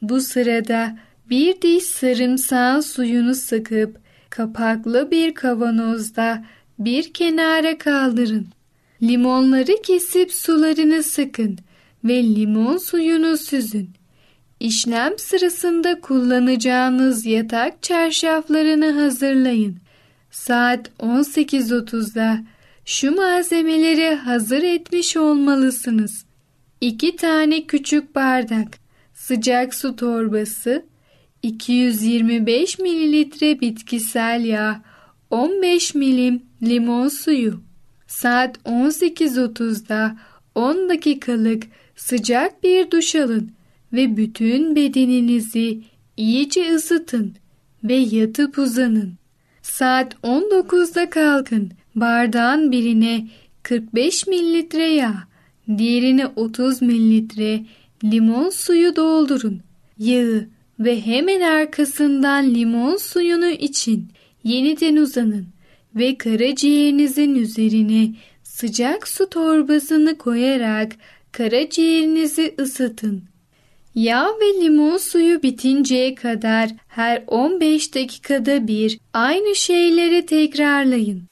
Bu 0.03 0.21
sırada 0.21 0.99
bir 1.31 1.63
diş 1.63 1.85
sarımsağın 1.85 2.81
suyunu 2.81 3.35
sıkıp 3.35 4.01
kapaklı 4.31 5.11
bir 5.11 5.35
kavanozda 5.35 6.45
bir 6.79 7.13
kenara 7.13 7.79
kaldırın. 7.79 8.58
Limonları 9.03 9.83
kesip 9.83 10.33
sularını 10.33 11.03
sıkın 11.03 11.59
ve 12.05 12.23
limon 12.23 12.77
suyunu 12.77 13.37
süzün. 13.37 13.91
İşlem 14.61 15.19
sırasında 15.19 16.01
kullanacağınız 16.01 17.27
yatak 17.27 17.83
çarşaflarını 17.83 18.93
hazırlayın. 18.93 19.77
Saat 20.31 20.91
18.30'da 20.99 22.39
şu 22.85 23.17
malzemeleri 23.17 24.15
hazır 24.15 24.63
etmiş 24.63 25.17
olmalısınız. 25.17 26.25
2 26.81 27.17
tane 27.17 27.67
küçük 27.67 28.15
bardak, 28.15 28.79
sıcak 29.15 29.75
su 29.75 29.97
torbası, 29.97 30.87
225 31.43 32.79
mililitre 32.79 33.61
bitkisel 33.61 34.45
yağ, 34.45 34.83
15 35.31 35.95
milim 35.95 36.43
limon 36.63 37.09
suyu. 37.09 37.68
Saat 38.09 38.59
18.30'da 38.59 40.17
10 40.55 40.89
dakikalık 40.89 41.63
sıcak 41.97 42.63
bir 42.63 42.91
duş 42.91 43.15
alın 43.15 43.53
ve 43.93 44.17
bütün 44.17 44.77
bedeninizi 44.77 45.81
iyice 46.17 46.75
ısıtın 46.75 47.35
ve 47.85 47.95
yatıp 47.95 48.59
uzanın. 48.59 49.13
Saat 49.63 50.15
19'da 50.15 51.11
kalkın. 51.11 51.71
Bardağın 51.95 52.73
birine 52.73 53.29
45 53.63 54.27
mililitre 54.27 54.87
yağ, 54.87 55.15
diğerine 55.79 56.27
30 56.27 56.83
mililitre 56.83 57.65
limon 58.05 58.51
suyu 58.51 58.97
doldurun. 58.97 59.61
Yağı 59.99 60.47
ve 60.81 61.01
hemen 61.01 61.41
arkasından 61.41 62.55
limon 62.55 62.97
suyunu 62.97 63.49
için 63.49 64.09
yeniden 64.45 64.97
uzanın 64.97 65.47
ve 65.99 66.19
karaciğerinizin 66.19 67.35
üzerine 67.35 68.15
sıcak 68.43 69.09
su 69.09 69.31
torbasını 69.31 70.19
koyarak 70.19 70.97
karaciğerinizi 71.33 72.55
ısıtın. 72.61 73.25
Yağ 73.95 74.29
ve 74.41 74.63
limon 74.63 74.97
suyu 74.97 75.43
bitinceye 75.43 76.15
kadar 76.15 76.71
her 76.89 77.25
15 77.27 77.95
dakikada 77.95 78.69
bir 78.69 78.99
aynı 79.13 79.55
şeyleri 79.57 80.27
tekrarlayın. 80.27 81.23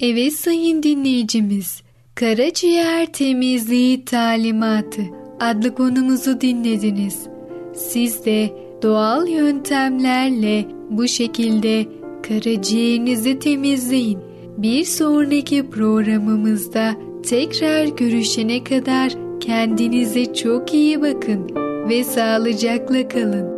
Evet 0.00 0.32
sayın 0.32 0.82
dinleyicimiz, 0.82 1.82
karaciğer 2.14 3.12
temizliği 3.12 4.04
talimatı 4.04 5.02
adlı 5.40 5.74
konumuzu 5.74 6.40
dinlediniz. 6.40 7.26
Siz 7.74 8.24
de 8.24 8.67
doğal 8.82 9.28
yöntemlerle 9.28 10.64
bu 10.90 11.08
şekilde 11.08 11.86
karaciğerinizi 12.28 13.38
temizleyin. 13.38 14.18
Bir 14.58 14.84
sonraki 14.84 15.70
programımızda 15.70 16.94
tekrar 17.28 17.84
görüşene 17.84 18.64
kadar 18.64 19.12
kendinize 19.40 20.34
çok 20.34 20.74
iyi 20.74 21.02
bakın 21.02 21.50
ve 21.88 22.04
sağlıcakla 22.04 23.08
kalın. 23.08 23.57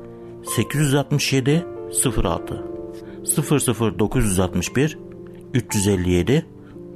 867 0.43 1.65
06 1.91 2.71
00961 3.23 4.97
357 5.53 6.45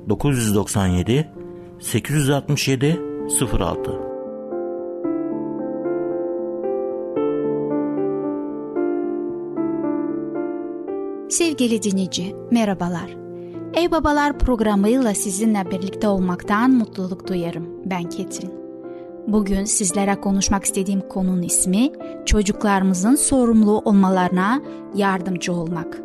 997 0.08 1.26
867 1.80 3.00
06 3.30 4.16
Sevgili 11.30 11.84
dinleyici, 11.84 12.36
merhabalar. 12.52 13.16
Ey 13.74 13.92
Babalar 13.92 14.40
programıyla 14.40 15.14
sizinle 15.14 15.72
birlikte 15.72 16.08
olmaktan 16.08 16.72
mutluluk 16.72 17.28
duyarım. 17.28 17.68
Ben 17.86 18.10
Ketrin. 18.10 18.65
Bugün 19.28 19.66
sizlere 19.66 20.16
konuşmak 20.16 20.64
istediğim 20.64 21.02
konunun 21.10 21.42
ismi 21.42 21.92
çocuklarımızın 22.26 23.16
sorumlu 23.16 23.80
olmalarına 23.80 24.62
yardımcı 24.96 25.54
olmak. 25.54 26.02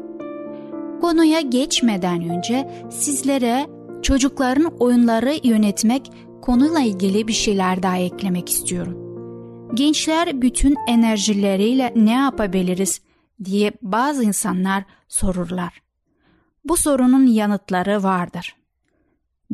Konuya 1.00 1.40
geçmeden 1.40 2.28
önce 2.30 2.86
sizlere 2.90 3.66
çocukların 4.02 4.64
oyunları 4.78 5.34
yönetmek 5.44 6.12
konuyla 6.42 6.80
ilgili 6.80 7.28
bir 7.28 7.32
şeyler 7.32 7.82
daha 7.82 7.98
eklemek 7.98 8.48
istiyorum. 8.48 8.96
Gençler 9.74 10.42
bütün 10.42 10.76
enerjileriyle 10.88 11.92
ne 11.96 12.12
yapabiliriz 12.12 13.00
diye 13.44 13.72
bazı 13.82 14.24
insanlar 14.24 14.84
sorurlar. 15.08 15.82
Bu 16.64 16.76
sorunun 16.76 17.26
yanıtları 17.26 18.02
vardır 18.02 18.59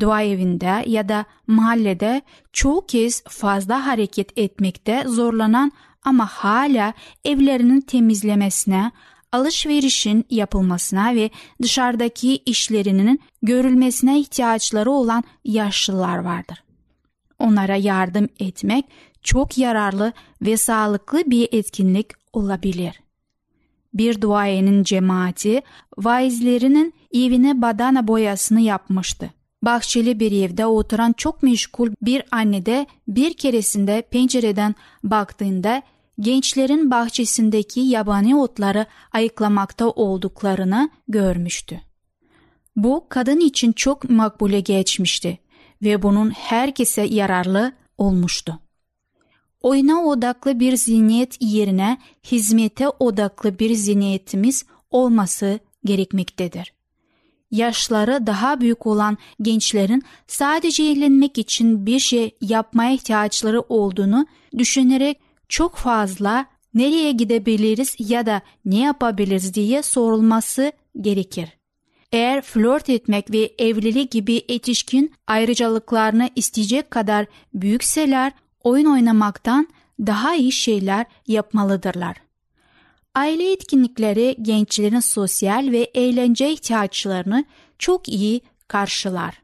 dua 0.00 0.22
evinde 0.22 0.84
ya 0.86 1.08
da 1.08 1.24
mahallede 1.46 2.22
çoğu 2.52 2.86
kez 2.86 3.22
fazla 3.28 3.86
hareket 3.86 4.38
etmekte 4.38 5.04
zorlanan 5.06 5.72
ama 6.04 6.26
hala 6.26 6.92
evlerinin 7.24 7.80
temizlemesine, 7.80 8.92
alışverişin 9.32 10.24
yapılmasına 10.30 11.14
ve 11.14 11.30
dışarıdaki 11.62 12.36
işlerinin 12.36 13.20
görülmesine 13.42 14.20
ihtiyaçları 14.20 14.90
olan 14.90 15.24
yaşlılar 15.44 16.18
vardır. 16.18 16.62
Onlara 17.38 17.76
yardım 17.76 18.28
etmek 18.40 18.84
çok 19.22 19.58
yararlı 19.58 20.12
ve 20.42 20.56
sağlıklı 20.56 21.30
bir 21.30 21.48
etkinlik 21.52 22.06
olabilir. 22.32 23.00
Bir 23.94 24.20
duayenin 24.20 24.82
cemaati 24.82 25.62
vaizlerinin 25.98 26.94
evine 27.12 27.62
badana 27.62 28.08
boyasını 28.08 28.60
yapmıştı. 28.60 29.30
Bahçeli 29.66 30.20
bir 30.20 30.32
evde 30.32 30.66
oturan 30.66 31.12
çok 31.12 31.42
meşgul 31.42 31.90
bir 32.02 32.22
anne 32.30 32.66
de 32.66 32.86
bir 33.08 33.34
keresinde 33.34 34.02
pencereden 34.10 34.74
baktığında 35.04 35.82
gençlerin 36.20 36.90
bahçesindeki 36.90 37.80
yabani 37.80 38.36
otları 38.36 38.86
ayıklamakta 39.12 39.88
olduklarını 39.88 40.90
görmüştü. 41.08 41.80
Bu 42.76 43.06
kadın 43.08 43.40
için 43.40 43.72
çok 43.72 44.10
makbule 44.10 44.60
geçmişti 44.60 45.38
ve 45.82 46.02
bunun 46.02 46.30
herkese 46.30 47.02
yararlı 47.02 47.72
olmuştu. 47.98 48.60
Oyuna 49.60 50.04
odaklı 50.04 50.60
bir 50.60 50.76
zihniyet 50.76 51.36
yerine 51.40 51.98
hizmete 52.24 52.88
odaklı 52.88 53.58
bir 53.58 53.74
zihniyetimiz 53.74 54.64
olması 54.90 55.58
gerekmektedir 55.84 56.75
yaşları 57.50 58.26
daha 58.26 58.60
büyük 58.60 58.86
olan 58.86 59.18
gençlerin 59.42 60.02
sadece 60.26 60.82
eğlenmek 60.82 61.38
için 61.38 61.86
bir 61.86 61.98
şey 61.98 62.30
yapmaya 62.40 62.92
ihtiyaçları 62.92 63.60
olduğunu 63.60 64.26
düşünerek 64.58 65.20
çok 65.48 65.76
fazla 65.76 66.46
nereye 66.74 67.12
gidebiliriz 67.12 67.96
ya 67.98 68.26
da 68.26 68.40
ne 68.64 68.78
yapabiliriz 68.78 69.54
diye 69.54 69.82
sorulması 69.82 70.72
gerekir. 71.00 71.48
Eğer 72.12 72.42
flört 72.42 72.88
etmek 72.90 73.30
ve 73.30 73.54
evlilik 73.58 74.10
gibi 74.10 74.42
yetişkin 74.48 75.12
ayrıcalıklarını 75.26 76.30
isteyecek 76.36 76.90
kadar 76.90 77.26
büyükseler 77.54 78.32
oyun 78.64 78.86
oynamaktan 78.86 79.68
daha 80.00 80.34
iyi 80.34 80.52
şeyler 80.52 81.06
yapmalıdırlar. 81.26 82.25
Aile 83.16 83.52
etkinlikleri 83.52 84.36
gençlerin 84.42 85.00
sosyal 85.00 85.72
ve 85.72 85.90
eğlence 85.94 86.50
ihtiyaçlarını 86.50 87.44
çok 87.78 88.08
iyi 88.08 88.40
karşılar. 88.68 89.42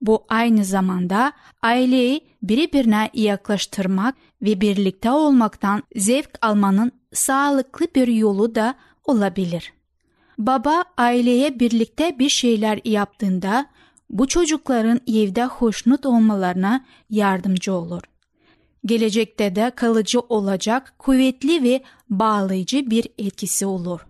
Bu 0.00 0.24
aynı 0.28 0.64
zamanda 0.64 1.32
aileyi 1.62 2.20
birbirine 2.42 3.10
yaklaştırmak 3.14 4.14
ve 4.42 4.60
birlikte 4.60 5.10
olmaktan 5.10 5.82
zevk 5.96 6.30
almanın 6.42 6.92
sağlıklı 7.12 7.86
bir 7.94 8.08
yolu 8.08 8.54
da 8.54 8.74
olabilir. 9.04 9.72
Baba 10.38 10.84
aileye 10.96 11.60
birlikte 11.60 12.18
bir 12.18 12.28
şeyler 12.28 12.80
yaptığında 12.84 13.66
bu 14.10 14.28
çocukların 14.28 15.00
evde 15.06 15.44
hoşnut 15.44 16.06
olmalarına 16.06 16.84
yardımcı 17.10 17.74
olur. 17.74 18.02
Gelecekte 18.84 19.56
de 19.56 19.72
kalıcı 19.76 20.20
olacak 20.20 20.94
kuvvetli 20.98 21.62
ve 21.62 21.82
bağlayıcı 22.10 22.90
bir 22.90 23.06
etkisi 23.18 23.66
olur. 23.66 24.06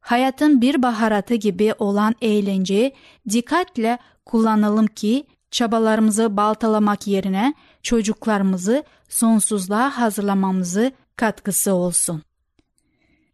Hayatın 0.00 0.60
bir 0.60 0.82
baharatı 0.82 1.34
gibi 1.34 1.74
olan 1.78 2.14
eğlenceyi 2.22 2.92
dikkatle 3.30 3.98
kullanalım 4.26 4.86
ki 4.86 5.26
çabalarımızı 5.50 6.36
baltalamak 6.36 7.06
yerine 7.06 7.54
çocuklarımızı 7.82 8.84
sonsuzluğa 9.08 9.98
hazırlamamızı 9.98 10.92
katkısı 11.16 11.74
olsun. 11.74 12.22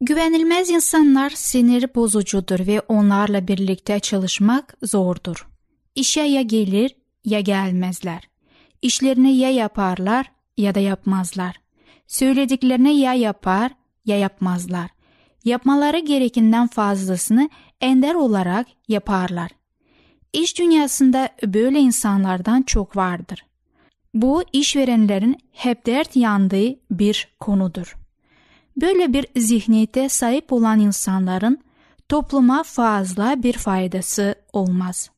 Güvenilmez 0.01 0.71
insanlar 0.71 1.31
sinir 1.31 1.95
bozucudur 1.95 2.67
ve 2.67 2.81
onlarla 2.81 3.49
birlikte 3.49 4.01
çalışmak 4.01 4.77
zordur. 4.83 5.49
İşe 5.95 6.21
ya 6.21 6.43
gelir 6.43 6.97
ya 7.25 7.41
gelmezler. 7.41 8.29
İşlerini 8.83 9.37
ya 9.37 9.51
yaparlar 9.51 10.33
ya 10.57 10.75
da 10.75 10.81
yapmazlar. 10.81 11.61
Söylediklerini 12.07 12.99
ya 12.99 13.15
yapar 13.15 13.73
ya 14.05 14.19
yapmazlar. 14.19 14.91
Yapmaları 15.45 15.99
gerekenden 15.99 16.67
fazlasını 16.67 17.51
ender 17.81 18.15
olarak 18.15 18.67
yaparlar. 18.89 19.51
İş 20.33 20.59
dünyasında 20.59 21.29
böyle 21.47 21.81
insanlardan 21.81 22.63
çok 22.63 22.97
vardır. 22.97 23.45
Bu 24.15 24.43
işverenlerin 24.53 25.39
hep 25.53 25.87
dert 25.87 26.17
yandığı 26.17 26.75
bir 26.91 27.29
konudur. 27.41 27.97
Böyle 28.77 29.13
bir 29.13 29.27
zihniyete 29.37 30.09
sahip 30.09 30.53
olan 30.53 30.81
insanların 30.81 31.59
topluma 32.09 32.63
fazla 32.63 33.43
bir 33.43 33.53
faydası 33.53 34.35
olmaz. 34.53 35.11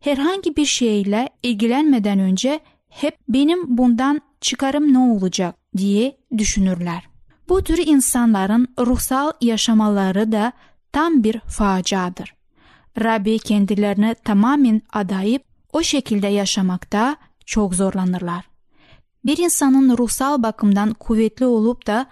Herhangi 0.00 0.56
bir 0.56 0.64
şeyle 0.64 1.28
ilgilenmeden 1.42 2.18
önce 2.18 2.60
hep 2.88 3.18
benim 3.28 3.78
bundan 3.78 4.20
çıkarım 4.40 4.92
ne 4.92 4.98
olacak 4.98 5.56
diye 5.76 6.16
düşünürler. 6.38 7.08
Bu 7.48 7.64
tür 7.64 7.86
insanların 7.86 8.68
ruhsal 8.78 9.32
yaşamaları 9.40 10.32
da 10.32 10.52
tam 10.92 11.24
bir 11.24 11.40
faciadır. 11.40 12.34
Rabbi 13.00 13.38
kendilerini 13.38 14.14
tamamen 14.24 14.82
adayıp 14.92 15.42
o 15.72 15.82
şekilde 15.82 16.26
yaşamakta 16.26 17.16
çok 17.46 17.74
zorlanırlar. 17.74 18.44
Bir 19.24 19.38
insanın 19.38 19.98
ruhsal 19.98 20.42
bakımdan 20.42 20.94
kuvvetli 20.94 21.46
olup 21.46 21.86
da 21.86 22.06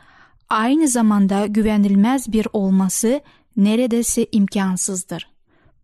aynı 0.49 0.89
zamanda 0.89 1.47
güvenilmez 1.47 2.33
bir 2.33 2.47
olması 2.53 3.21
neredeyse 3.57 4.27
imkansızdır. 4.33 5.31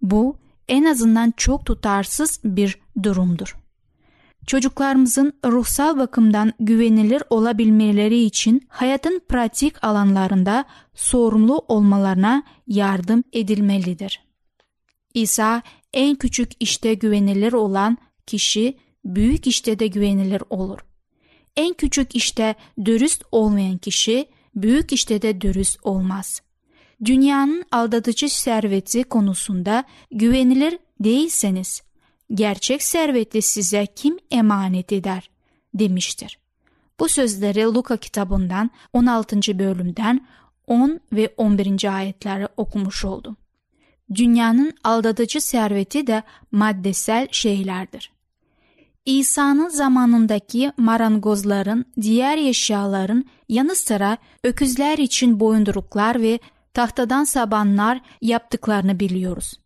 Bu 0.02 0.36
en 0.68 0.84
azından 0.84 1.32
çok 1.36 1.66
tutarsız 1.66 2.40
bir 2.44 2.78
durumdur. 3.02 3.63
Çocuklarımızın 4.46 5.32
ruhsal 5.44 5.98
bakımdan 5.98 6.52
güvenilir 6.60 7.22
olabilmeleri 7.30 8.24
için 8.24 8.66
hayatın 8.68 9.22
pratik 9.28 9.84
alanlarında 9.84 10.64
sorumlu 10.94 11.64
olmalarına 11.68 12.42
yardım 12.66 13.24
edilmelidir. 13.32 14.24
İsa 15.14 15.62
en 15.94 16.14
küçük 16.14 16.50
işte 16.60 16.94
güvenilir 16.94 17.52
olan 17.52 17.98
kişi 18.26 18.78
büyük 19.04 19.46
işte 19.46 19.78
de 19.78 19.86
güvenilir 19.86 20.42
olur. 20.50 20.78
En 21.56 21.74
küçük 21.74 22.16
işte 22.16 22.54
dürüst 22.84 23.24
olmayan 23.32 23.78
kişi 23.78 24.26
büyük 24.54 24.92
işte 24.92 25.22
de 25.22 25.40
dürüst 25.40 25.78
olmaz. 25.82 26.42
Dünyanın 27.04 27.64
aldatıcı 27.72 28.28
serveti 28.28 29.04
konusunda 29.04 29.84
güvenilir 30.10 30.78
değilseniz 31.00 31.82
gerçek 32.34 32.82
serveti 32.82 33.42
size 33.42 33.86
kim 33.96 34.18
emanet 34.30 34.92
eder 34.92 35.30
demiştir. 35.74 36.38
Bu 37.00 37.08
sözleri 37.08 37.64
Luka 37.64 37.96
kitabından 37.96 38.70
16. 38.92 39.58
bölümden 39.58 40.26
10 40.66 41.00
ve 41.12 41.34
11. 41.36 41.96
ayetleri 41.96 42.48
okumuş 42.56 43.04
oldum. 43.04 43.36
Dünyanın 44.14 44.72
aldatıcı 44.84 45.40
serveti 45.40 46.06
de 46.06 46.22
maddesel 46.52 47.28
şeylerdir. 47.30 48.12
İsa'nın 49.06 49.68
zamanındaki 49.68 50.72
marangozların, 50.76 51.84
diğer 52.00 52.38
eşyaların 52.38 53.24
yanı 53.48 53.74
sıra 53.74 54.18
öküzler 54.44 54.98
için 54.98 55.40
boyunduruklar 55.40 56.22
ve 56.22 56.38
tahtadan 56.74 57.24
sabanlar 57.24 58.00
yaptıklarını 58.20 59.00
biliyoruz. 59.00 59.63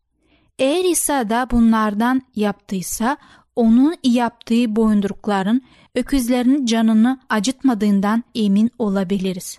Eğer 0.59 0.85
İsa 0.85 1.31
da 1.31 1.49
bunlardan 1.51 2.23
yaptıysa 2.37 3.17
onun 3.57 3.95
yaptığı 4.05 4.77
boyundurukların 4.77 5.63
öküzlerin 5.95 6.67
canını 6.67 7.21
acıtmadığından 7.29 8.25
emin 8.35 8.71
olabiliriz. 8.79 9.59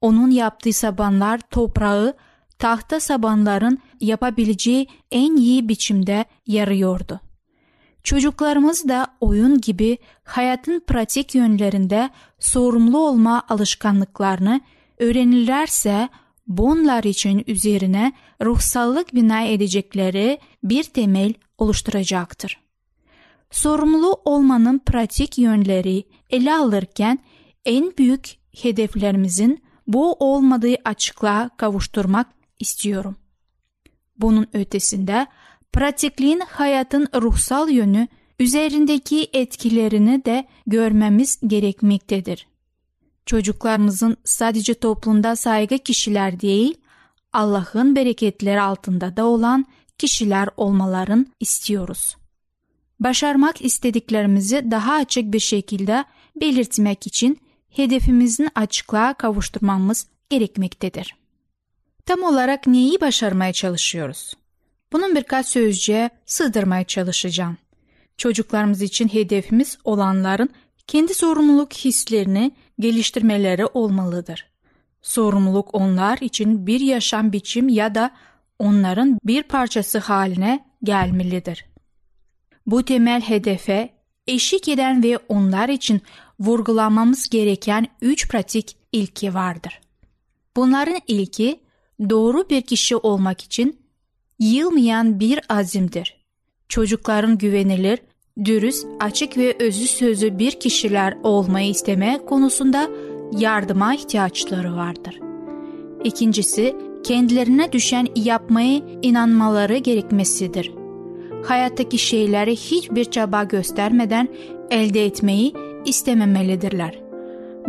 Onun 0.00 0.30
yaptığı 0.30 0.72
sabanlar 0.72 1.40
toprağı 1.50 2.16
tahta 2.58 3.00
sabanların 3.00 3.78
yapabileceği 4.00 4.88
en 5.12 5.36
iyi 5.36 5.68
biçimde 5.68 6.24
yarıyordu. 6.46 7.20
Çocuklarımız 8.02 8.88
da 8.88 9.06
oyun 9.20 9.60
gibi 9.60 9.98
hayatın 10.24 10.80
pratik 10.86 11.34
yönlerinde 11.34 12.10
sorumlu 12.38 12.98
olma 12.98 13.42
alışkanlıklarını 13.48 14.60
öğrenirlerse 14.98 16.08
bunlar 16.46 17.04
için 17.04 17.44
üzerine 17.46 18.12
ruhsallık 18.42 19.14
bina 19.14 19.42
edecekleri 19.42 20.38
bir 20.64 20.84
temel 20.84 21.34
oluşturacaktır. 21.58 22.60
Sorumlu 23.50 24.20
olmanın 24.24 24.78
pratik 24.78 25.38
yönleri 25.38 26.04
ele 26.30 26.54
alırken 26.54 27.18
en 27.64 27.92
büyük 27.98 28.36
hedeflerimizin 28.62 29.62
bu 29.86 30.12
olmadığı 30.12 30.74
açıklığa 30.84 31.50
kavuşturmak 31.56 32.26
istiyorum. 32.58 33.16
Bunun 34.18 34.46
ötesinde 34.52 35.26
pratikliğin 35.72 36.40
hayatın 36.40 37.08
ruhsal 37.14 37.70
yönü 37.70 38.08
üzerindeki 38.40 39.28
etkilerini 39.32 40.24
de 40.24 40.46
görmemiz 40.66 41.40
gerekmektedir. 41.46 42.46
Çocuklarımızın 43.26 44.16
sadece 44.24 44.74
toplumda 44.74 45.36
saygı 45.36 45.78
kişiler 45.78 46.40
değil, 46.40 46.74
Allah'ın 47.32 47.96
bereketleri 47.96 48.60
altında 48.60 49.16
da 49.16 49.24
olan 49.24 49.66
kişiler 49.98 50.48
olmaların 50.56 51.26
istiyoruz. 51.40 52.16
Başarmak 53.00 53.62
istediklerimizi 53.62 54.70
daha 54.70 54.94
açık 54.94 55.32
bir 55.32 55.38
şekilde 55.38 56.04
belirtmek 56.40 57.06
için 57.06 57.40
hedefimizin 57.68 58.48
açıklığa 58.54 59.14
kavuşturmamız 59.14 60.06
gerekmektedir. 60.30 61.16
Tam 62.06 62.22
olarak 62.22 62.66
neyi 62.66 63.00
başarmaya 63.00 63.52
çalışıyoruz? 63.52 64.34
Bunun 64.92 65.14
birkaç 65.14 65.46
sözcüğe 65.46 66.10
sığdırmaya 66.26 66.84
çalışacağım. 66.84 67.56
Çocuklarımız 68.16 68.82
için 68.82 69.08
hedefimiz 69.08 69.78
olanların 69.84 70.48
kendi 70.86 71.14
sorumluluk 71.14 71.72
hislerini 71.72 72.52
geliştirmeleri 72.78 73.66
olmalıdır. 73.66 74.46
Sorumluluk 75.02 75.74
onlar 75.74 76.18
için 76.20 76.66
bir 76.66 76.80
yaşam 76.80 77.32
biçim 77.32 77.68
ya 77.68 77.94
da 77.94 78.10
onların 78.58 79.18
bir 79.24 79.42
parçası 79.42 79.98
haline 79.98 80.64
gelmelidir. 80.84 81.66
Bu 82.66 82.84
temel 82.84 83.20
hedefe 83.20 83.90
eşlik 84.26 84.68
eden 84.68 85.02
ve 85.02 85.18
onlar 85.28 85.68
için 85.68 86.02
vurgulamamız 86.40 87.28
gereken 87.28 87.86
üç 88.02 88.28
pratik 88.28 88.76
ilki 88.92 89.34
vardır. 89.34 89.80
Bunların 90.56 91.00
ilki 91.06 91.60
doğru 92.10 92.50
bir 92.50 92.62
kişi 92.62 92.96
olmak 92.96 93.40
için 93.40 93.80
yılmayan 94.38 95.20
bir 95.20 95.40
azimdir. 95.48 96.16
Çocukların 96.68 97.38
güvenilir, 97.38 97.98
dürüst, 98.44 98.86
açık 99.00 99.36
ve 99.36 99.56
özü 99.60 99.86
sözü 99.86 100.38
bir 100.38 100.50
kişiler 100.50 101.18
olmayı 101.22 101.70
isteme 101.70 102.20
konusunda 102.26 102.88
yardıma 103.38 103.94
ihtiyaçları 103.94 104.76
vardır. 104.76 105.20
İkincisi, 106.04 106.76
kendilerine 107.04 107.72
düşen 107.72 108.06
yapmayı 108.16 108.82
inanmaları 109.02 109.76
gerekmesidir. 109.76 110.72
Hayattaki 111.44 111.98
şeyleri 111.98 112.56
hiçbir 112.56 113.04
çaba 113.04 113.44
göstermeden 113.44 114.28
elde 114.70 115.04
etmeyi 115.04 115.52
istememelidirler. 115.84 117.00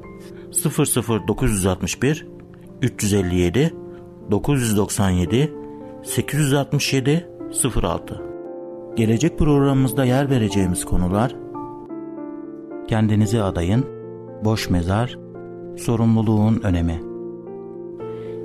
00961 1.28 2.28
357 2.82 3.73
997 4.32 5.54
867 6.04 7.30
06 7.75 8.21
Gelecek 8.95 9.39
programımızda 9.39 10.06
yer 10.06 10.30
vereceğimiz 10.30 10.86
konular 10.86 11.36
Kendinizi 12.88 13.41
adayın, 13.41 13.86
boş 14.43 14.69
mezar, 14.69 15.17
sorumluluğun 15.78 16.62
önemi. 16.63 17.09